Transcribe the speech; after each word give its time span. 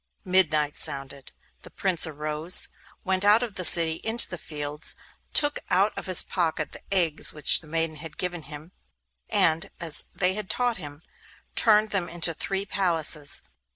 Midnight 0.25 0.77
sounded. 0.77 1.31
The 1.61 1.69
Prince 1.69 2.07
arose, 2.07 2.69
went 3.03 3.23
out 3.23 3.43
of 3.43 3.53
the 3.53 3.63
city 3.63 4.01
into 4.03 4.27
the 4.27 4.39
fields, 4.39 4.95
took 5.31 5.59
out 5.69 5.95
of 5.95 6.07
his 6.07 6.23
pocket 6.23 6.71
the 6.71 6.81
eggs 6.91 7.31
which 7.31 7.61
the 7.61 7.67
maidens 7.67 7.99
had 7.99 8.17
given 8.17 8.41
him, 8.49 8.71
and, 9.29 9.69
as 9.79 10.05
they 10.15 10.33
had 10.33 10.49
taught 10.49 10.77
him, 10.77 11.03
turned 11.55 11.91
them 11.91 12.09
into 12.09 12.33
three 12.33 12.65
palaces. 12.65 13.43